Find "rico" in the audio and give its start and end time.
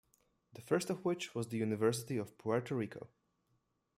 2.73-3.07